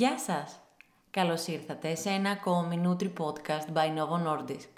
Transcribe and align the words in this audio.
Γεια 0.00 0.18
σας! 0.18 0.60
Καλώς 1.10 1.46
ήρθατε 1.46 1.94
σε 1.94 2.08
ένα 2.08 2.30
ακόμη 2.30 2.82
Nutri 2.84 3.12
Podcast 3.18 3.72
by 3.74 3.98
Novo 3.98 4.26
Nordisk. 4.26 4.68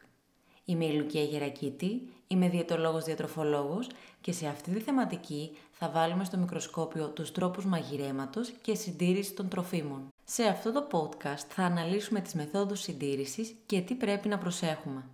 Είμαι 0.64 0.84
η 0.84 0.92
Λουκία 0.92 1.22
Γερακίτη, 1.22 2.12
είμαι 2.26 2.48
διαιτολόγος 2.48 3.04
διατροφολόγος 3.04 3.86
και 4.20 4.32
σε 4.32 4.46
αυτή 4.46 4.70
τη 4.70 4.80
θεματική 4.80 5.56
θα 5.72 5.88
βάλουμε 5.88 6.24
στο 6.24 6.36
μικροσκόπιο 6.36 7.08
τους 7.08 7.32
τρόπους 7.32 7.64
μαγειρέματος 7.64 8.50
και 8.62 8.74
συντήρησης 8.74 9.34
των 9.34 9.48
τροφίμων. 9.48 10.08
Σε 10.24 10.42
αυτό 10.42 10.72
το 10.72 10.86
podcast 10.92 11.44
θα 11.48 11.62
αναλύσουμε 11.62 12.20
τις 12.20 12.34
μεθόδους 12.34 12.80
συντήρησης 12.80 13.54
και 13.66 13.80
τι 13.80 13.94
πρέπει 13.94 14.28
να 14.28 14.38
προσέχουμε. 14.38 15.04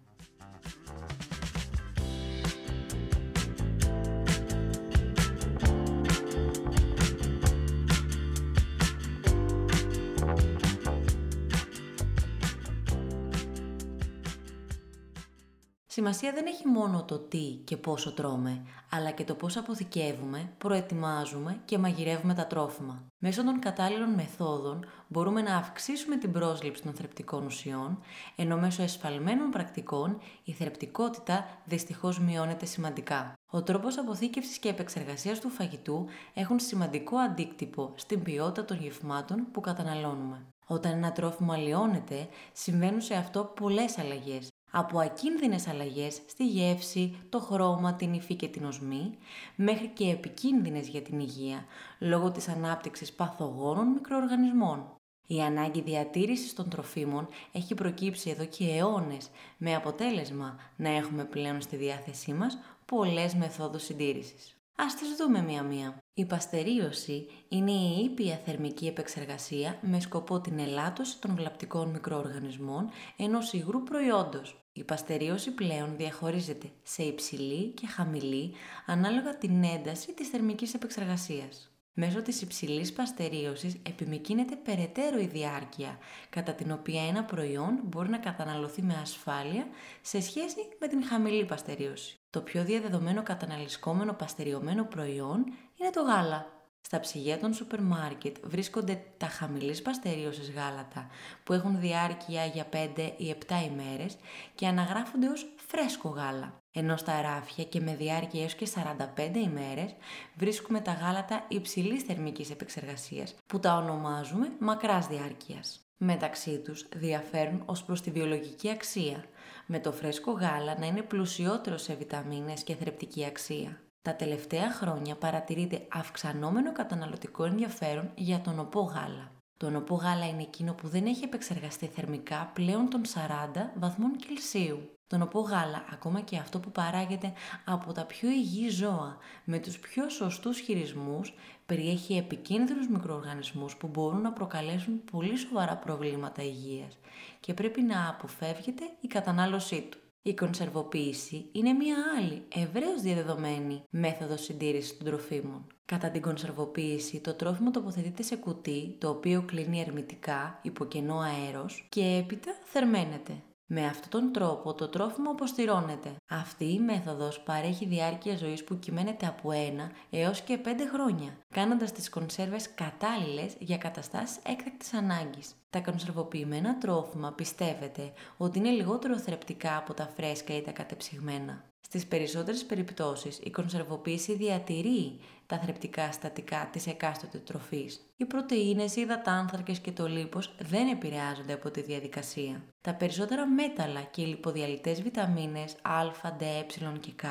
Σημασία 15.99 16.33
δεν 16.33 16.47
έχει 16.47 16.67
μόνο 16.67 17.05
το 17.05 17.19
τι 17.19 17.61
και 17.65 17.77
πόσο 17.77 18.13
τρώμε, 18.13 18.63
αλλά 18.91 19.11
και 19.11 19.25
το 19.25 19.35
πώς 19.35 19.57
αποθηκεύουμε, 19.57 20.53
προετοιμάζουμε 20.59 21.61
και 21.65 21.79
μαγειρεύουμε 21.79 22.35
τα 22.35 22.47
τρόφιμα. 22.47 23.03
Μέσω 23.19 23.45
των 23.45 23.59
κατάλληλων 23.59 24.11
μεθόδων 24.11 24.85
μπορούμε 25.09 25.43
να 25.43 25.57
αυξήσουμε 25.57 26.17
την 26.17 26.33
πρόσληψη 26.33 26.83
των 26.83 26.95
θρεπτικών 26.95 27.47
ουσιών, 27.47 27.99
ενώ 28.37 28.57
μέσω 28.57 28.83
εσφαλμένων 28.83 29.51
πρακτικών 29.51 30.19
η 30.45 30.53
θρεπτικότητα 30.53 31.47
δυστυχώς 31.65 32.21
μειώνεται 32.21 32.67
σημαντικά. 32.67 33.33
Ο 33.51 33.63
τρόπος 33.63 33.99
αποθήκευσης 33.99 34.59
και 34.59 34.69
επεξεργασίας 34.69 35.41
του 35.41 35.51
φαγητού 35.51 36.07
έχουν 36.35 36.59
σημαντικό 36.59 37.17
αντίκτυπο 37.17 37.93
στην 37.95 38.23
ποιότητα 38.23 38.65
των 38.65 38.77
γευμάτων 38.77 39.47
που 39.53 39.61
καταναλώνουμε. 39.61 40.47
Όταν 40.67 40.93
ένα 40.93 41.13
τρόφιμο 41.13 41.53
αλλοιώνεται, 41.53 42.29
συμβαίνουν 42.53 43.01
σε 43.01 43.15
αυτό 43.15 43.45
πολλές 43.45 43.99
αλλαγές, 43.99 44.49
από 44.71 44.99
ακίνδυνες 44.99 45.69
αλλαγές 45.69 46.21
στη 46.27 46.47
γεύση, 46.47 47.17
το 47.29 47.41
χρώμα, 47.41 47.95
την 47.95 48.13
υφή 48.13 48.35
και 48.35 48.49
την 48.49 48.65
οσμή, 48.65 49.11
μέχρι 49.57 49.89
και 49.89 50.11
επικίνδυνες 50.11 50.89
για 50.89 51.03
την 51.03 51.21
υγεία, 51.21 51.65
λόγω 51.99 52.31
της 52.31 52.49
ανάπτυξης 52.49 53.13
παθογόνων 53.13 53.87
μικροοργανισμών. 53.87 54.93
Η 55.27 55.41
ανάγκη 55.43 55.81
διατήρησης 55.81 56.55
των 56.55 56.69
τροφίμων 56.69 57.29
έχει 57.53 57.75
προκύψει 57.75 58.31
εδώ 58.31 58.45
και 58.45 58.65
αιώνες, 58.65 59.31
με 59.57 59.75
αποτέλεσμα 59.75 60.57
να 60.77 60.89
έχουμε 60.89 61.25
πλέον 61.25 61.61
στη 61.61 61.77
διάθεσή 61.77 62.33
μας 62.33 62.59
πολλές 62.85 63.35
μεθόδους 63.35 63.85
συντήρησης. 63.85 64.58
Ας 64.81 64.95
τις 64.95 65.17
δούμε 65.17 65.43
μία-μία. 65.43 65.99
Η 66.15 66.25
παστερίωση 66.25 67.27
είναι 67.49 67.71
η 67.71 68.05
ήπια 68.05 68.41
θερμική 68.45 68.87
επεξεργασία 68.87 69.79
με 69.81 70.01
σκοπό 70.01 70.41
την 70.41 70.59
ελάττωση 70.59 71.21
των 71.21 71.35
βλαπτικών 71.35 71.89
μικροοργανισμών 71.89 72.91
ενός 73.17 73.53
υγρού 73.53 73.83
προϊόντος. 73.83 74.69
Η 74.73 74.85
παστερίωση 74.85 75.51
πλέον 75.51 75.97
διαχωρίζεται 75.97 76.71
σε 76.83 77.03
υψηλή 77.03 77.69
και 77.69 77.87
χαμηλή 77.87 78.53
ανάλογα 78.87 79.37
την 79.37 79.65
ένταση 79.65 80.13
της 80.13 80.29
θερμικής 80.29 80.75
επεξεργασίας. 80.75 81.68
Μέσω 82.01 82.23
της 82.23 82.43
υψηλής 82.43 82.93
παστερίωσης 82.93 83.77
επιμηκύνεται 83.83 84.57
περαιτέρω 84.57 85.19
η 85.19 85.27
διάρκεια, 85.27 85.99
κατά 86.31 86.53
την 86.53 86.73
οποία 86.73 87.03
ένα 87.09 87.25
προϊόν 87.25 87.81
μπορεί 87.83 88.09
να 88.09 88.19
καταναλωθεί 88.19 88.83
με 88.83 88.99
ασφάλεια 89.03 89.67
σε 90.01 90.21
σχέση 90.21 90.57
με 90.81 90.89
την 90.89 91.05
χαμηλή 91.05 91.45
παστερίωση. 91.45 92.19
Το 92.31 92.41
πιο 92.41 92.65
διαδεδομένο 92.65 93.23
καταναλισκόμενο 93.23 94.13
παστεριωμένο 94.13 94.85
προϊόν 94.85 95.45
είναι 95.77 95.91
το 95.93 96.03
γάλα. 96.03 96.58
Στα 96.81 97.01
ψυγεία 97.01 97.39
των 97.39 97.55
σούπερ 97.55 97.81
μάρκετ 97.83 98.37
βρίσκονται 98.43 99.05
τα 99.17 99.27
χαμηλής 99.27 99.83
παστερίωσης 99.83 100.51
γάλατα 100.51 101.07
που 101.45 101.53
έχουν 101.53 101.81
διάρκεια 101.81 102.45
για 102.45 102.69
5 102.73 103.13
ή 103.17 103.35
7 103.49 103.55
ημέρες 103.71 104.17
και 104.55 104.67
αναγράφονται 104.67 105.29
ως 105.29 105.47
φρέσκο 105.67 106.09
γάλα. 106.09 106.57
Ενώ 106.73 106.97
στα 106.97 107.21
ράφια 107.23 107.65
και 107.65 107.81
με 107.81 107.95
διάρκεια 107.95 108.43
έως 108.43 108.55
και 108.55 108.67
45 108.67 109.37
ημέρες 109.37 109.95
βρίσκουμε 110.37 110.81
τα 110.81 110.93
γάλατα 110.93 111.45
υψηλής 111.49 112.03
θερμικής 112.03 112.51
επεξεργασίας 112.51 113.35
που 113.47 113.59
τα 113.59 113.77
ονομάζουμε 113.77 114.53
μακράς 114.59 115.07
διάρκειας. 115.07 115.81
Μεταξύ 115.97 116.59
τους 116.59 116.89
διαφέρουν 116.97 117.63
ως 117.67 117.85
προς 117.85 118.01
τη 118.01 118.11
βιολογική 118.11 118.71
αξία, 118.71 119.25
με 119.67 119.81
το 119.81 119.93
φρέσκο 119.93 120.31
γάλα 120.31 120.79
να 120.79 120.87
είναι 120.87 121.03
πλουσιότερο 121.03 121.77
σε 121.77 121.95
βιταμίνες 121.95 122.63
και 122.63 122.75
θρεπτική 122.75 123.25
αξία. 123.25 123.81
Τα 124.03 124.15
τελευταία 124.15 124.73
χρόνια 124.73 125.17
παρατηρείται 125.17 125.87
αυξανόμενο 125.93 126.73
καταναλωτικό 126.73 127.45
ενδιαφέρον 127.45 128.11
για 128.15 128.41
τον 128.41 128.59
οπό 128.59 128.81
γάλα. 128.81 129.33
Το 129.59 129.71
νοπό 129.71 129.95
γάλα 129.95 130.29
είναι 130.29 130.43
εκείνο 130.43 130.73
που 130.75 130.89
δεν 130.89 131.07
έχει 131.07 131.25
επεξεργαστεί 131.25 131.87
θερμικά 131.87 132.51
πλέον 132.55 132.91
των 132.91 133.03
40 133.05 133.71
βαθμών 133.75 134.17
Κελσίου. 134.17 134.91
Το 135.07 135.17
νοπό 135.17 135.41
γάλα, 135.41 135.85
ακόμα 135.93 136.21
και 136.21 136.37
αυτό 136.37 136.61
που 136.61 136.71
παράγεται 136.71 137.33
από 137.65 137.93
τα 137.93 138.05
πιο 138.05 138.29
υγιή 138.31 138.69
ζώα, 138.69 139.17
με 139.45 139.59
τους 139.59 139.79
πιο 139.79 140.09
σωστούς 140.09 140.59
χειρισμούς, 140.59 141.35
περιέχει 141.67 142.17
επικίνδυνους 142.17 142.89
μικροοργανισμούς 142.89 143.77
που 143.77 143.87
μπορούν 143.87 144.21
να 144.21 144.33
προκαλέσουν 144.33 145.05
πολύ 145.05 145.37
σοβαρά 145.37 145.77
προβλήματα 145.77 146.43
υγείας 146.43 146.99
και 147.41 147.55
πρέπει 147.55 147.83
να 147.83 148.09
αποφεύγεται 148.09 148.85
η 149.01 149.07
κατανάλωσή 149.07 149.83
του. 149.91 149.99
Η 150.29 150.35
κονσερβοποίηση 150.35 151.49
είναι 151.53 151.73
μία 151.73 151.97
άλλη, 152.19 152.43
ευρέως 152.55 153.01
διαδεδομένη 153.01 153.83
μέθοδος 153.91 154.43
συντήρησης 154.43 154.97
των 154.97 155.07
τροφίμων. 155.07 155.67
Κατά 155.85 156.11
την 156.11 156.23
κονσερβοποίηση, 156.23 157.21
το 157.21 157.35
τρόφιμο 157.35 157.71
τοποθετείται 157.71 158.23
σε 158.23 158.37
κουτί, 158.37 158.97
το 159.01 159.09
οποίο 159.09 159.43
κλείνει 159.47 159.81
ερμητικά 159.81 160.59
υπό 160.63 160.85
κενό 160.85 161.19
αέρος 161.19 161.87
και 161.89 162.23
έπειτα 162.23 162.53
θερμαίνεται. 162.65 163.43
Με 163.67 163.87
αυτόν 163.87 164.11
τον 164.11 164.33
τρόπο 164.33 164.75
το 164.75 164.89
τρόφιμο 164.89 165.31
αποστηρώνεται. 165.31 166.17
Αυτή 166.29 166.65
η 166.65 166.79
μέθοδος 166.79 167.41
παρέχει 167.41 167.87
διάρκεια 167.87 168.37
ζωής 168.37 168.65
που 168.65 168.79
κυμαίνεται 168.79 169.27
από 169.27 169.51
1 169.53 169.91
έως 170.11 170.41
και 170.41 170.59
5 170.65 170.87
χρόνια, 170.93 171.39
κάνοντας 171.55 171.93
τις 171.93 172.11
κονσέρβες 172.11 172.75
κατάλληλες 172.75 173.57
για 173.59 173.79
καταστάσεις 173.79 174.39
έκτακτης 174.47 174.95
ανάγκης. 174.95 175.55
Τα 175.71 175.81
κονσερβοποιημένα 175.81 176.79
τρόφιμα 176.79 177.33
πιστεύετε 177.33 178.13
ότι 178.37 178.59
είναι 178.59 178.71
λιγότερο 178.71 179.19
θρεπτικά 179.19 179.77
από 179.77 179.95
τα 179.95 180.13
φρέσκα 180.17 180.57
ή 180.57 180.63
τα 180.63 180.71
κατεψυγμένα; 180.71 181.65
Στις 181.81 182.07
περισσότερες 182.07 182.65
περιπτώσεις 182.65 183.39
η 183.39 183.51
κονσερβοποίηση 183.51 184.35
διατηρεί 184.35 185.21
τα 185.47 185.59
θρεπτικά 185.59 186.13
στατικά 186.13 186.69
της 186.73 186.87
εκάστοτε 186.87 187.39
τροφής. 187.39 188.01
Οι 188.17 188.25
πρωτεΐνες, 188.25 188.97
οι 188.97 189.01
υδατάνθρακες 189.01 189.79
και 189.79 189.93
το 189.93 190.07
λίπος 190.07 190.55
δεν 190.59 190.89
επηρεάζονται 190.89 191.53
από 191.53 191.71
τη 191.71 191.81
διαδικασία. 191.83 192.63
Τα 192.81 192.95
περισσότερα 192.95 193.47
μέταλλα 193.47 194.01
και 194.01 194.23
οι 194.23 194.27
λιποδιαλυτές 194.27 195.03
βιταμίνες 195.03 195.73
α, 195.83 196.31
d, 196.39 196.43
ε 196.43 196.63
και 197.01 197.13
κ 197.17 197.23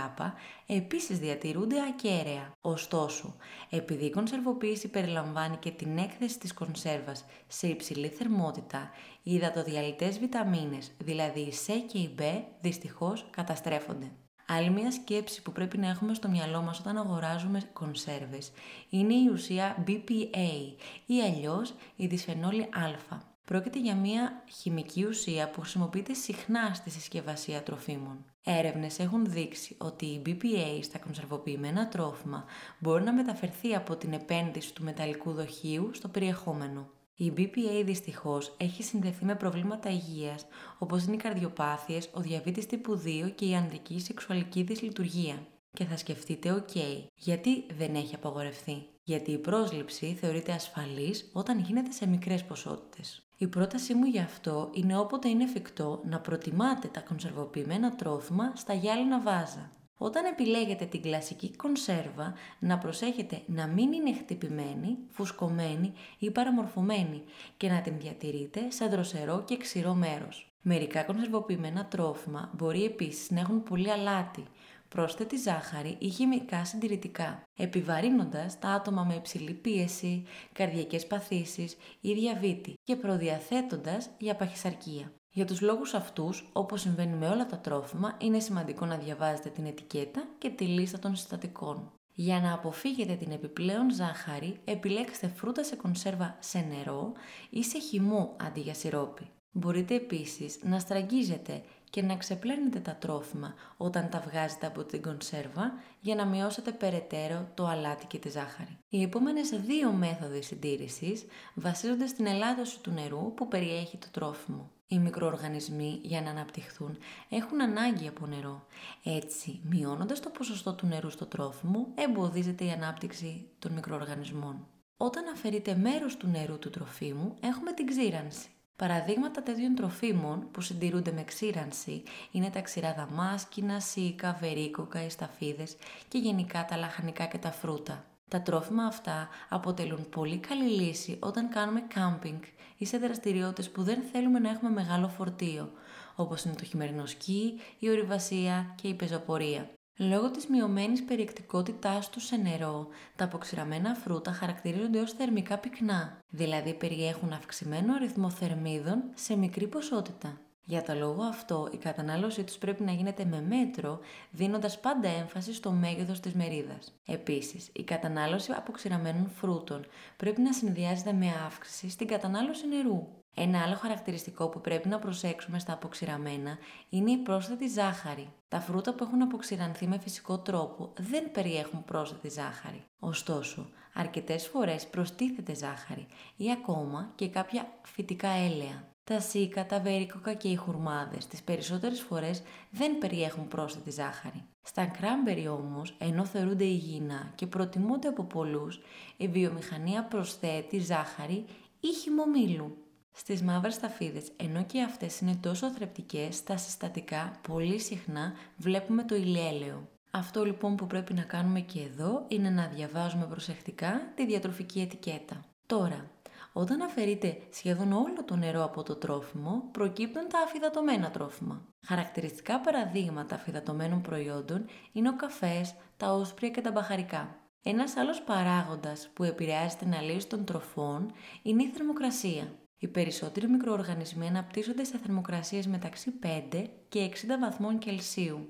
επίσης 0.67 1.19
διατηρούνται 1.19 1.81
ακέραια. 1.81 2.51
Ωστόσο, 2.61 3.35
επειδή 3.69 4.05
η 4.05 4.09
κονσερβοποίηση 4.09 4.87
περιλαμβάνει 4.87 5.57
και 5.57 5.71
την 5.71 5.97
έκθεση 5.97 6.39
της 6.39 6.53
κονσέρβας 6.53 7.25
σε 7.47 7.67
υψηλή 7.67 8.07
θερμότητα, 8.07 8.91
οι 9.23 9.33
υδατοδιαλυτές 9.33 10.19
βιταμίνες, 10.19 10.91
δηλαδή 10.97 11.39
η 11.39 11.53
C 11.67 11.73
και 11.91 11.97
η 11.97 12.15
B, 12.19 12.21
δυστυχώς 12.61 13.25
καταστρέφονται. 13.29 14.11
Άλλη 14.49 14.69
μια 14.69 14.91
σκέψη 14.91 15.41
που 15.41 15.51
πρέπει 15.51 15.77
να 15.77 15.87
έχουμε 15.87 16.13
στο 16.13 16.27
μυαλό 16.27 16.61
μας 16.61 16.79
όταν 16.79 16.97
αγοράζουμε 16.97 17.69
κονσέρβες 17.73 18.51
είναι 18.89 19.13
η 19.13 19.29
ουσία 19.33 19.83
BPA 19.87 20.75
ή 21.05 21.21
αλλιώς 21.21 21.73
η 21.95 22.07
δυσφενόλη 22.07 22.61
α. 22.61 23.17
Πρόκειται 23.45 23.79
για 23.79 23.95
μια 23.95 24.43
χημική 24.61 25.05
ουσία 25.05 25.49
που 25.49 25.61
χρησιμοποιείται 25.61 26.13
συχνά 26.13 26.73
στη 26.73 26.89
συσκευασία 26.89 27.63
τροφίμων. 27.63 28.25
Έρευνες 28.49 28.99
έχουν 28.99 29.25
δείξει 29.25 29.75
ότι 29.77 30.05
η 30.05 30.21
BPA 30.25 30.79
στα 30.81 30.99
κονσερβοποιημένα 30.99 31.87
τρόφιμα 31.87 32.45
μπορεί 32.79 33.03
να 33.03 33.13
μεταφερθεί 33.13 33.75
από 33.75 33.95
την 33.95 34.13
επένδυση 34.13 34.73
του 34.73 34.83
μεταλλικού 34.83 35.31
δοχείου 35.31 35.89
στο 35.93 36.07
περιεχόμενο. 36.07 36.89
Η 37.15 37.33
BPA 37.37 37.83
δυστυχώς 37.85 38.55
έχει 38.57 38.83
συνδεθεί 38.83 39.25
με 39.25 39.35
προβλήματα 39.35 39.89
υγείας 39.89 40.45
όπως 40.77 41.03
είναι 41.03 41.15
οι 41.15 41.17
καρδιοπάθειες, 41.17 42.09
ο 42.13 42.21
διαβήτης 42.21 42.65
τύπου 42.65 43.01
2 43.05 43.31
και 43.35 43.45
η 43.45 43.55
ανδρική 43.55 43.99
σεξουαλική 43.99 44.61
δυσλειτουργία. 44.63 45.47
Και 45.73 45.85
θα 45.85 45.97
σκεφτείτε, 45.97 46.65
ok, 46.65 47.03
γιατί 47.15 47.65
δεν 47.77 47.95
έχει 47.95 48.15
απαγορευτεί; 48.15 48.85
Γιατί 49.03 49.31
η 49.31 49.37
πρόσληψη 49.37 50.17
θεωρείται 50.19 50.51
ασφαλής 50.51 51.29
όταν 51.33 51.59
γίνεται 51.59 51.91
σε 51.91 52.07
μικρές 52.07 52.43
ποσότητες. 52.43 53.26
Η 53.39 53.47
πρότασή 53.47 53.93
μου 53.93 54.05
γι' 54.05 54.19
αυτό 54.19 54.69
είναι 54.73 54.97
όποτε 54.97 55.29
είναι 55.29 55.43
εφικτό 55.43 56.01
να 56.05 56.19
προτιμάτε 56.19 56.87
τα 56.87 56.99
κονσερβοποιημένα 56.99 57.95
τρόφιμα 57.95 58.53
στα 58.55 58.73
γυάλινα 58.73 59.21
βάζα. 59.21 59.71
Όταν 59.97 60.25
επιλέγετε 60.25 60.85
την 60.85 61.01
κλασική 61.01 61.55
κονσέρβα, 61.55 62.33
να 62.59 62.77
προσέχετε 62.77 63.41
να 63.45 63.67
μην 63.67 63.91
είναι 63.91 64.13
χτυπημένη, 64.13 64.97
φουσκωμένη 65.09 65.93
ή 66.19 66.31
παραμορφωμένη 66.31 67.23
και 67.57 67.69
να 67.69 67.81
την 67.81 67.93
διατηρείτε 67.99 68.71
σε 68.71 68.85
δροσερό 68.85 69.43
και 69.45 69.57
ξηρό 69.57 69.93
μέρος. 69.93 70.51
Μερικά 70.61 71.03
κονσερβοποιημένα 71.03 71.85
τρόφιμα 71.85 72.51
μπορεί 72.53 72.83
επίσης 72.83 73.31
να 73.31 73.39
έχουν 73.39 73.63
πολύ 73.63 73.91
αλάτι, 73.91 74.43
πρόσθετη 74.89 75.37
ζάχαρη 75.37 75.95
ή 75.99 76.09
χημικά 76.09 76.65
συντηρητικά, 76.65 77.43
επιβαρύνοντας 77.57 78.59
τα 78.59 78.69
άτομα 78.69 79.03
με 79.03 79.15
υψηλή 79.15 79.53
πίεση, 79.53 80.23
καρδιακές 80.53 81.07
παθήσεις 81.07 81.77
ή 82.01 82.13
διαβήτη 82.13 82.73
και 82.83 82.95
προδιαθέτοντας 82.95 84.09
για 84.17 84.35
παχυσαρκία. 84.35 85.11
Για 85.31 85.45
τους 85.45 85.61
λόγους 85.61 85.93
αυτούς, 85.93 86.49
όπως 86.53 86.81
συμβαίνει 86.81 87.15
με 87.15 87.27
όλα 87.27 87.45
τα 87.45 87.57
τρόφιμα, 87.57 88.17
είναι 88.21 88.39
σημαντικό 88.39 88.85
να 88.85 88.97
διαβάζετε 88.97 89.49
την 89.49 89.65
ετικέτα 89.65 90.27
και 90.37 90.49
τη 90.49 90.65
λίστα 90.65 90.99
των 90.99 91.15
συστατικών. 91.15 91.91
Για 92.13 92.39
να 92.39 92.53
αποφύγετε 92.53 93.13
την 93.13 93.31
επιπλέον 93.31 93.93
ζάχαρη, 93.93 94.59
επιλέξτε 94.65 95.27
φρούτα 95.27 95.63
σε 95.63 95.75
κονσέρβα 95.75 96.37
σε 96.39 96.59
νερό 96.59 97.11
ή 97.49 97.63
σε 97.63 97.79
χυμό 97.79 98.35
αντί 98.39 98.59
για 98.59 98.73
σιρόπι. 98.73 99.27
Μπορείτε 99.51 99.95
επίσης 99.95 100.59
να 100.63 100.79
στραγγίζετε 100.79 101.61
και 101.89 102.01
να 102.01 102.15
ξεπλένετε 102.15 102.79
τα 102.79 102.95
τρόφιμα 102.95 103.53
όταν 103.77 104.09
τα 104.09 104.19
βγάζετε 104.19 104.65
από 104.65 104.83
την 104.83 105.01
κονσέρβα 105.01 105.73
για 105.99 106.15
να 106.15 106.25
μειώσετε 106.25 106.71
περαιτέρω 106.71 107.47
το 107.53 107.67
αλάτι 107.67 108.05
και 108.05 108.17
τη 108.17 108.29
ζάχαρη. 108.29 108.77
Οι 108.89 109.01
επόμενες 109.01 109.49
δύο 109.49 109.91
μέθοδοι 109.91 110.41
συντήρησης 110.41 111.25
βασίζονται 111.53 112.07
στην 112.07 112.25
ελάττωση 112.25 112.79
του 112.79 112.91
νερού 112.91 113.33
που 113.33 113.47
περιέχει 113.47 113.97
το 113.97 114.07
τρόφιμο. 114.11 114.71
Οι 114.87 114.99
μικροοργανισμοί 114.99 115.99
για 116.03 116.21
να 116.21 116.29
αναπτυχθούν 116.29 116.97
έχουν 117.29 117.61
ανάγκη 117.61 118.07
από 118.07 118.25
νερό. 118.25 118.65
Έτσι, 119.03 119.59
μειώνοντας 119.63 120.19
το 120.19 120.29
ποσοστό 120.29 120.73
του 120.73 120.87
νερού 120.87 121.09
στο 121.09 121.25
τρόφιμο, 121.25 121.87
εμποδίζεται 121.95 122.65
η 122.65 122.69
ανάπτυξη 122.69 123.49
των 123.59 123.71
μικροοργανισμών. 123.71 124.67
Όταν 124.97 125.27
αφαιρείται 125.27 125.75
μέρος 125.75 126.17
του 126.17 126.27
νερού 126.27 126.59
του 126.59 126.69
τροφίμου, 126.69 127.35
έχουμε 127.39 127.71
την 127.71 127.85
ξύρανση. 127.85 128.47
Παραδείγματα 128.77 129.43
τέτοιων 129.43 129.75
τροφίμων 129.75 130.47
που 130.51 130.61
συντηρούνται 130.61 131.11
με 131.11 131.23
ξύρανση 131.23 132.03
είναι 132.31 132.49
τα 132.49 132.61
ξηρά 132.61 132.93
δαμάσκηνα, 132.93 133.79
σίκα, 133.79 134.37
βερίκοκα, 134.39 135.05
οι 135.05 135.09
σταφίδες 135.09 135.75
και 136.07 136.17
γενικά 136.17 136.65
τα 136.65 136.77
λαχανικά 136.77 137.25
και 137.25 137.37
τα 137.37 137.51
φρούτα. 137.51 138.05
Τα 138.27 138.41
τρόφιμα 138.41 138.83
αυτά 138.83 139.29
αποτελούν 139.49 140.09
πολύ 140.09 140.37
καλή 140.37 140.69
λύση 140.69 141.17
όταν 141.19 141.49
κάνουμε 141.49 141.81
κάμπινγκ 141.81 142.41
ή 142.77 142.85
σε 142.85 142.97
δραστηριότητες 142.97 143.69
που 143.69 143.83
δεν 143.83 144.01
θέλουμε 144.11 144.39
να 144.39 144.49
έχουμε 144.49 144.71
μεγάλο 144.71 145.07
φορτίο, 145.07 145.71
όπως 146.15 146.43
είναι 146.43 146.55
το 146.55 146.63
χειμερινό 146.63 147.05
σκι, 147.05 147.59
η 147.79 147.89
ορειβασία 147.89 148.73
και 148.81 148.87
η 148.87 148.93
πεζοπορία. 148.93 149.69
Λόγω 149.99 150.31
της 150.31 150.47
μειωμένης 150.47 151.03
περιεκτικότητάς 151.03 152.09
του 152.09 152.19
σε 152.19 152.35
νερό, 152.35 152.87
τα 153.15 153.23
αποξηραμένα 153.23 153.93
φρούτα 153.93 154.31
χαρακτηρίζονται 154.31 154.99
ως 154.99 155.13
θερμικά 155.13 155.57
πυκνά, 155.57 156.19
δηλαδή 156.29 156.73
περιέχουν 156.73 157.33
αυξημένο 157.33 157.93
αριθμό 157.93 158.29
θερμίδων 158.29 159.03
σε 159.13 159.35
μικρή 159.35 159.67
ποσότητα. 159.67 160.41
Για 160.69 160.83
το 160.83 160.93
λόγο 160.93 161.23
αυτό, 161.23 161.69
η 161.71 161.77
κατανάλωσή 161.77 162.43
τους 162.43 162.57
πρέπει 162.57 162.83
να 162.83 162.91
γίνεται 162.91 163.25
με 163.25 163.41
μέτρο, 163.41 163.99
δίνοντας 164.31 164.79
πάντα 164.79 165.07
έμφαση 165.09 165.53
στο 165.53 165.71
μέγεθος 165.71 166.19
της 166.19 166.33
μερίδας. 166.33 166.93
Επίσης, 167.05 167.69
η 167.73 167.83
κατανάλωση 167.83 168.51
αποξηραμένων 168.51 169.29
φρούτων 169.29 169.85
πρέπει 170.17 170.41
να 170.41 170.53
συνδυάζεται 170.53 171.13
με 171.13 171.27
αύξηση 171.45 171.89
στην 171.89 172.07
κατανάλωση 172.07 172.67
νερού. 172.67 173.07
Ένα 173.35 173.63
άλλο 173.63 173.75
χαρακτηριστικό 173.75 174.49
που 174.49 174.61
πρέπει 174.61 174.87
να 174.87 174.99
προσέξουμε 174.99 175.59
στα 175.59 175.73
αποξηραμένα 175.73 176.57
είναι 176.89 177.11
η 177.11 177.17
πρόσθετη 177.17 177.67
ζάχαρη. 177.67 178.29
Τα 178.47 178.59
φρούτα 178.59 178.93
που 178.93 179.03
έχουν 179.03 179.21
αποξηρανθεί 179.21 179.87
με 179.87 179.99
φυσικό 179.99 180.37
τρόπο 180.37 180.93
δεν 180.97 181.31
περιέχουν 181.31 181.83
πρόσθετη 181.83 182.29
ζάχαρη. 182.29 182.83
Ωστόσο, 182.99 183.69
αρκετές 183.93 184.47
φορές 184.47 184.87
προστίθεται 184.87 185.55
ζάχαρη 185.55 186.07
ή 186.37 186.51
ακόμα 186.51 187.11
και 187.15 187.29
κάποια 187.29 187.67
φυτικά 187.83 188.29
έλαια. 188.29 188.95
Τα 189.09 189.19
σίκα, 189.19 189.65
τα 189.65 189.79
βέρικοκα 189.79 190.33
και 190.33 190.47
οι 190.47 190.55
χουρμάδες 190.55 191.27
τις 191.27 191.41
περισσότερες 191.41 191.99
φορές 192.01 192.41
δεν 192.71 192.97
περιέχουν 192.97 193.47
πρόσθετη 193.47 193.91
ζάχαρη. 193.91 194.43
Στα 194.61 194.85
κράμπερι 194.85 195.47
όμως, 195.47 195.95
ενώ 195.97 196.25
θεωρούνται 196.25 196.63
υγιεινά 196.63 197.31
και 197.35 197.47
προτιμούνται 197.47 198.07
από 198.07 198.23
πολλούς, 198.23 198.79
η 199.17 199.27
βιομηχανία 199.27 200.03
προσθέτει 200.03 200.79
ζάχαρη 200.79 201.45
ή 201.79 201.87
χυμομήλου. 201.87 202.77
Στις 203.11 203.41
μαύρες 203.41 203.73
σταφίδες, 203.73 204.31
ενώ 204.35 204.63
και 204.63 204.81
αυτές 204.81 205.19
είναι 205.19 205.37
τόσο 205.41 205.71
θρεπτικές, 205.71 206.35
στα 206.35 206.57
συστατικά 206.57 207.31
πολύ 207.41 207.79
συχνά 207.79 208.33
βλέπουμε 208.57 209.03
το 209.03 209.15
ηλιέλαιο. 209.15 209.87
Αυτό 210.11 210.45
λοιπόν 210.45 210.75
που 210.75 210.87
πρέπει 210.87 211.13
να 211.13 211.23
κάνουμε 211.23 211.59
και 211.59 211.79
εδώ 211.79 212.25
είναι 212.27 212.49
να 212.49 212.67
διαβάζουμε 212.67 213.25
προσεκτικά 213.25 214.11
τη 214.15 214.25
διατροφική 214.25 214.79
ετικέτα. 214.79 215.45
Τώρα, 215.65 216.11
όταν 216.59 216.81
αφαιρείται 216.81 217.37
σχεδόν 217.49 217.91
όλο 217.91 218.23
το 218.25 218.35
νερό 218.35 218.63
από 218.63 218.83
το 218.83 218.95
τρόφιμο, 218.95 219.63
προκύπτουν 219.71 220.27
τα 220.27 220.39
αφυδατωμένα 220.39 221.11
τρόφιμα. 221.11 221.65
Χαρακτηριστικά 221.85 222.59
παραδείγματα 222.59 223.35
αφυδατωμένων 223.35 224.01
προϊόντων 224.01 224.65
είναι 224.91 225.09
ο 225.09 225.15
καφές, 225.15 225.75
τα 225.97 226.13
όσπρια 226.13 226.49
και 226.49 226.61
τα 226.61 226.71
μπαχαρικά. 226.71 227.35
Ένας 227.63 227.95
άλλος 227.97 228.21
παράγοντας 228.21 229.09
που 229.13 229.23
επηρεάζει 229.23 229.75
την 229.75 229.93
αλύση 229.93 230.27
των 230.27 230.45
τροφών 230.45 231.11
είναι 231.41 231.63
η 231.63 231.67
θερμοκρασία. 231.67 232.51
Οι 232.77 232.87
περισσότεροι 232.87 233.47
μικροοργανισμοί 233.47 234.27
αναπτύσσονται 234.27 234.83
σε 234.83 234.97
θερμοκρασίες 234.97 235.67
μεταξύ 235.67 236.11
5 236.51 236.69
και 236.89 236.99
60 236.99 237.39
βαθμών 237.41 237.77
Κελσίου. 237.77 238.47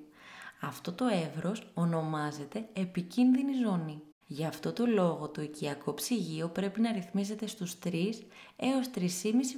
Αυτό 0.61 0.91
το 0.91 1.05
εύρος 1.05 1.71
ονομάζεται 1.73 2.69
επικίνδυνη 2.73 3.53
ζώνη. 3.53 4.01
Γι' 4.29 4.45
αυτό 4.45 4.73
το 4.73 4.85
λόγο 4.85 5.29
το 5.29 5.41
οικιακό 5.41 5.93
ψυγείο 5.93 6.49
πρέπει 6.49 6.81
να 6.81 6.91
ρυθμίζεται 6.91 7.47
στους 7.47 7.75
3 7.83 8.09
έως 8.55 8.89
3,5 8.95 9.05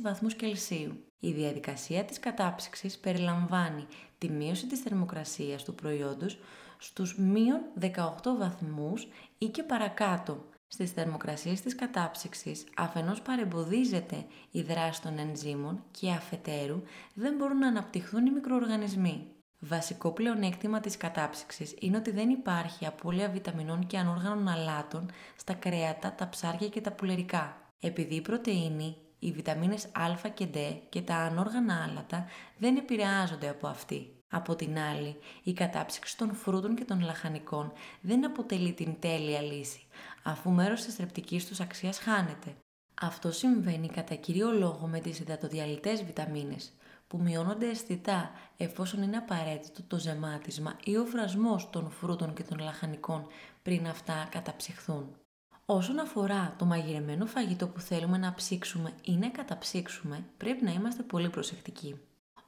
βαθμούς 0.01 0.35
Κελσίου. 0.35 1.03
Η 1.19 1.31
διαδικασία 1.31 2.05
της 2.05 2.19
κατάψυξης 2.19 2.97
περιλαμβάνει 2.97 3.87
τη 4.17 4.29
μείωση 4.29 4.67
της 4.67 4.79
θερμοκρασίας 4.79 5.63
του 5.63 5.75
προϊόντος 5.75 6.39
στους 6.77 7.17
μείον 7.17 7.61
18 7.79 8.35
βαθμούς 8.37 9.07
ή 9.37 9.45
και 9.45 9.63
παρακάτω. 9.63 10.45
Στις 10.67 10.91
θερμοκρασίες 10.91 11.61
της 11.61 11.75
κατάψυξης 11.75 12.63
αφενός 12.75 13.21
παρεμποδίζεται 13.21 14.25
η 14.51 14.61
δράση 14.61 15.01
των 15.01 15.17
ενζήμων 15.17 15.83
και 15.91 16.11
αφετέρου 16.11 16.81
δεν 17.13 17.35
μπορούν 17.35 17.57
να 17.57 17.67
αναπτυχθούν 17.67 18.25
οι 18.25 18.31
μικροοργανισμοί. 18.31 19.27
Βασικό 19.59 20.11
πλεονέκτημα 20.11 20.79
της 20.79 20.97
κατάψυξης 20.97 21.75
είναι 21.79 21.97
ότι 21.97 22.11
δεν 22.11 22.29
υπάρχει 22.29 22.85
απώλεια 22.85 23.29
βιταμινών 23.29 23.87
και 23.87 23.97
ανόργανων 23.97 24.47
αλάτων 24.47 25.09
στα 25.35 25.53
κρέατα, 25.53 26.13
τα 26.13 26.29
ψάρια 26.29 26.67
και 26.67 26.81
τα 26.81 26.91
πουλερικά. 26.91 27.57
Επειδή 27.79 28.15
η 28.15 28.21
πρωτεΐνη, 28.21 28.95
οι 29.19 29.31
βιταμίνες 29.31 29.85
Α 29.85 30.29
και 30.33 30.47
D 30.53 30.57
και 30.89 31.01
τα 31.01 31.15
ανόργανα 31.15 31.83
άλατα 31.83 32.25
δεν 32.57 32.77
επηρεάζονται 32.77 33.49
από 33.49 33.67
αυτή. 33.67 34.13
Από 34.31 34.55
την 34.55 34.79
άλλη, 34.79 35.15
η 35.43 35.53
κατάψυξη 35.53 36.17
των 36.17 36.33
φρούτων 36.33 36.75
και 36.75 36.85
των 36.85 37.01
λαχανικών 37.01 37.71
δεν 38.01 38.25
αποτελεί 38.25 38.73
την 38.73 38.95
τέλεια 38.99 39.41
λύση, 39.41 39.81
αφού 40.23 40.51
μέρος 40.51 40.81
της 40.81 40.95
θρεπτικής 40.95 41.47
τους 41.47 41.59
αξίας 41.59 41.99
χάνεται. 41.99 42.55
Αυτό 43.01 43.31
συμβαίνει 43.31 43.87
κατά 43.87 44.15
κύριο 44.15 44.51
λόγο 44.51 44.87
με 44.87 44.99
τις 44.99 45.19
υδατοδιαλυτές 45.19 46.03
βιταμίνες, 46.03 46.73
που 47.09 47.21
μειώνονται 47.21 47.69
αισθητά 47.69 48.31
εφόσον 48.57 49.01
είναι 49.01 49.17
απαραίτητο 49.17 49.83
το 49.87 49.99
ζεμάτισμα 49.99 50.75
ή 50.83 50.97
ο 50.97 51.05
φρασμός 51.05 51.69
των 51.69 51.89
φρούτων 51.89 52.33
και 52.33 52.43
των 52.43 52.59
λαχανικών 52.59 53.27
πριν 53.63 53.87
αυτά 53.87 54.27
καταψυχθούν. 54.31 55.15
Όσον 55.65 55.99
αφορά 55.99 56.55
το 56.57 56.65
μαγειρεμένο 56.65 57.25
φαγητό 57.25 57.67
που 57.67 57.79
θέλουμε 57.79 58.17
να 58.17 58.33
ψήξουμε 58.33 58.93
ή 59.03 59.17
να 59.17 59.29
καταψύξουμε, 59.29 60.23
πρέπει 60.37 60.63
να 60.63 60.71
είμαστε 60.71 61.03
πολύ 61.03 61.29
προσεκτικοί. 61.29 61.99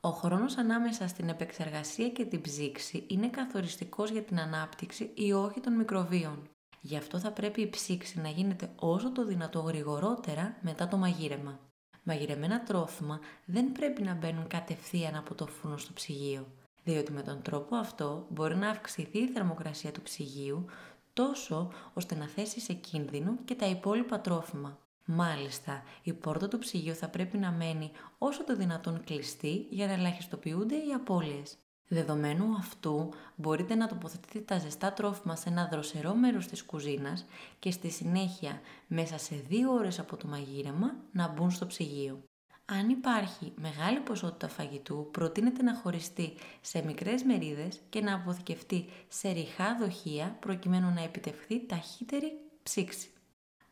Ο 0.02 0.10
χρόνος 0.10 0.58
ανάμεσα 0.58 1.08
στην 1.08 1.30
επεξεργασία 1.30 2.10
και 2.10 2.26
την 2.26 2.42
ψήξη 2.42 3.04
είναι 3.08 3.30
καθοριστικός 3.30 4.10
για 4.10 4.22
την 4.22 4.40
ανάπτυξη 4.40 5.12
ή 5.14 5.34
όχι 5.34 5.60
των 5.60 5.74
μικροβίων. 5.74 6.50
Γι' 6.82 6.98
αυτό 6.98 7.20
θα 7.20 7.32
πρέπει 7.32 7.62
η 7.62 7.70
ψήξη 7.70 8.20
να 8.20 8.30
γίνεται 8.30 8.72
όσο 8.76 9.12
το 9.12 9.26
δυνατό 9.26 9.60
γρηγορότερα 9.60 10.58
μετά 10.62 10.88
το 10.88 10.98
μαγείρεμα. 10.98 11.60
Μαγειρεμένα 12.04 12.64
τρόφιμα 12.64 13.20
δεν 13.46 13.72
πρέπει 13.72 14.02
να 14.02 14.14
μπαίνουν 14.14 14.48
κατευθείαν 14.48 15.16
από 15.16 15.36
το 15.36 15.48
φούρνο 15.48 15.78
στο 15.78 15.94
ψυγείο, 15.94 16.48
διότι 16.84 17.12
με 17.12 17.22
τον 17.22 17.42
τρόπο 17.42 17.76
αυτό 17.76 18.26
μπορεί 18.30 18.56
να 18.56 18.70
αυξηθεί 18.70 19.20
η 19.20 19.28
θερμοκρασία 19.28 19.92
του 19.92 20.02
ψυγείου 20.02 20.66
τόσο 21.14 21.72
ώστε 21.94 22.16
να 22.16 22.28
θέσει 22.28 22.60
σε 22.60 22.74
κίνδυνο 22.74 23.38
και 23.46 23.56
τα 23.56 23.66
υπόλοιπα 23.66 24.20
τρόφιμα. 24.20 24.80
Μάλιστα, 25.06 25.84
η 26.04 26.14
πόρτα 26.14 26.48
του 26.48 26.58
ψυγείου 26.58 26.96
θα 26.96 27.10
πρέπει 27.10 27.38
να 27.38 27.52
μένει 27.52 27.92
όσο 28.18 28.44
το 28.44 28.56
δυνατόν 28.56 29.04
κλειστή 29.04 29.68
για 29.70 29.88
να 29.88 29.94
ελαχιστοποιούνται 29.94 30.76
οι 30.76 30.94
απώλειες. 30.96 31.58
Δεδομένου 31.94 32.56
αυτού, 32.58 33.14
μπορείτε 33.36 33.76
να 33.76 33.88
τοποθετείτε 33.88 34.40
τα 34.40 34.58
ζεστά 34.58 34.94
τρόφιμα 34.94 35.36
σε 35.36 35.50
ένα 35.50 35.68
δροσερό 35.72 36.14
μέρος 36.16 36.48
της 36.48 36.64
κουζίνας 36.64 37.26
και 37.60 37.72
στη 37.72 37.90
συνέχεια, 37.90 38.62
μέσα 38.88 39.18
σε 39.18 39.36
δύο 39.48 39.72
ώρες 39.74 40.00
από 40.00 40.18
το 40.18 40.28
μαγείρεμα, 40.28 40.96
να 41.12 41.28
μπουν 41.28 41.52
στο 41.52 41.66
ψυγείο. 41.66 42.24
Αν 42.66 42.90
υπάρχει 42.90 43.54
μεγάλη 43.56 44.00
ποσότητα 44.00 44.48
φαγητού, 44.48 45.10
προτείνεται 45.12 45.64
να 45.64 45.76
χωριστεί 45.76 46.34
σε 46.62 46.84
μικρές 46.86 47.24
μερίδες 47.24 47.80
και 47.90 48.02
να 48.02 48.16
αποθηκευτεί 48.16 48.86
σε 49.08 49.32
ριχά 49.32 49.78
δοχεία 49.80 50.38
προκειμένου 50.40 50.94
να 50.94 51.02
επιτευχθεί 51.04 51.66
ταχύτερη 51.66 52.32
ψήξη. 52.64 53.10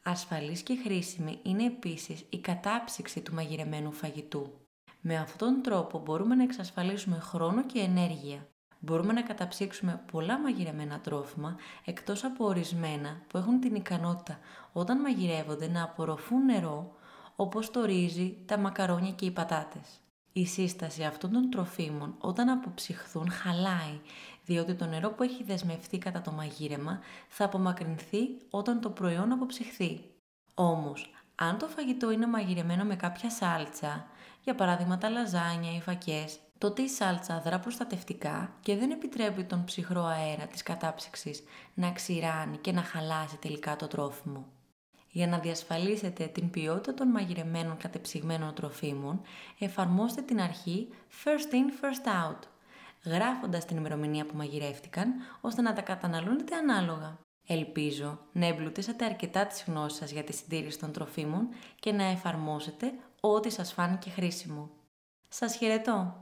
Ασφαλής 0.03 0.61
και 0.61 0.79
χρήσιμη 0.83 1.39
είναι 1.43 1.65
επίσης 1.65 2.25
η 2.29 2.39
κατάψυξη 2.39 3.21
του 3.21 3.33
μαγειρεμένου 3.33 3.91
φαγητού. 3.91 4.68
Με 5.01 5.17
αυτόν 5.17 5.53
τον 5.53 5.61
τρόπο 5.61 5.99
μπορούμε 5.99 6.35
να 6.35 6.43
εξασφαλίσουμε 6.43 7.19
χρόνο 7.19 7.63
και 7.63 7.79
ενέργεια. 7.79 8.47
μπορούμε 8.79 9.13
να 9.13 9.21
καταψύξουμε 9.21 10.03
πολλά 10.11 10.39
μαγειρεμένα 10.39 10.99
τρόφιμα, 10.99 11.55
εκτός 11.85 12.23
από 12.23 12.45
ορισμένα 12.45 13.21
που 13.27 13.37
έχουν 13.37 13.59
την 13.59 13.75
ικανότητα 13.75 14.39
όταν 14.73 14.99
μαγειρεύονται 14.99 15.67
να 15.67 15.83
απορροφούν 15.83 16.45
νερό, 16.45 16.95
όπως 17.35 17.71
το 17.71 17.85
ρύζι, 17.85 18.37
τα 18.45 18.57
μακαρόνια 18.57 19.11
και 19.11 19.25
οι 19.25 19.31
πατάτες. 19.31 19.99
Η 20.33 20.45
σύσταση 20.45 21.03
αυτών 21.03 21.31
των 21.31 21.49
τροφίμων 21.49 22.15
όταν 22.19 22.49
αποψυχθούν 22.49 23.31
χαλάει, 23.31 23.99
διότι 24.45 24.73
το 24.73 24.85
νερό 24.85 25.09
που 25.09 25.23
έχει 25.23 25.43
δεσμευτεί 25.43 25.97
κατά 25.97 26.21
το 26.21 26.31
μαγείρεμα 26.31 26.99
θα 27.27 27.45
απομακρυνθεί 27.45 28.19
όταν 28.49 28.81
το 28.81 28.89
προϊόν 28.89 29.31
αποψυχθεί. 29.31 30.01
Όμως, 30.53 31.11
αν 31.35 31.57
το 31.57 31.67
φαγητό 31.67 32.11
είναι 32.11 32.27
μαγειρεμένο 32.27 32.83
με 32.83 32.95
κάποια 32.95 33.29
σάλτσα, 33.29 34.07
για 34.43 34.55
παράδειγμα 34.55 34.97
τα 34.97 35.09
λαζάνια 35.09 35.75
ή 35.75 35.81
φακές, 35.81 36.39
τότε 36.57 36.81
η 36.81 36.87
σάλτσα 36.87 37.41
δρά 37.45 37.59
προστατευτικά 37.59 38.53
και 38.61 38.75
δεν 38.75 38.91
επιτρέπει 38.91 39.43
τον 39.43 39.63
ψυχρό 39.63 40.03
αέρα 40.03 40.45
της 40.45 40.63
κατάψυξης 40.63 41.43
να 41.73 41.91
ξηράνει 41.91 42.57
και 42.57 42.71
να 42.71 42.81
χαλάσει 42.81 43.37
τελικά 43.37 43.75
το 43.75 43.87
τρόφιμο. 43.87 44.45
Για 45.11 45.27
να 45.27 45.39
διασφαλίσετε 45.39 46.25
την 46.25 46.49
ποιότητα 46.49 46.93
των 46.93 47.07
μαγειρεμένων 47.07 47.77
κατεψυγμένων 47.77 48.53
τροφίμων, 48.53 49.21
εφαρμόστε 49.59 50.21
την 50.21 50.41
αρχή 50.41 50.87
first 51.23 51.53
in, 51.53 51.83
first 51.83 52.31
out, 52.31 52.39
γράφοντας 53.05 53.65
την 53.65 53.77
ημερομηνία 53.77 54.25
που 54.25 54.35
μαγειρεύτηκαν, 54.35 55.13
ώστε 55.41 55.61
να 55.61 55.73
τα 55.73 55.81
καταναλώνετε 55.81 56.55
ανάλογα. 56.55 57.17
Ελπίζω 57.47 58.19
να 58.31 58.45
εμπλουτίσατε 58.45 59.05
αρκετά 59.05 59.45
τις 59.45 59.63
γνώσεις 59.67 59.97
σας 59.97 60.11
για 60.11 60.23
τη 60.23 60.33
συντήρηση 60.33 60.79
των 60.79 60.91
τροφίμων 60.91 61.47
και 61.79 61.91
να 61.91 62.03
εφαρμόσετε 62.03 62.93
ό,τι 63.19 63.49
σας 63.49 63.73
φάνηκε 63.73 64.09
χρήσιμο. 64.09 64.69
Σας 65.29 65.55
χαιρετώ! 65.55 66.13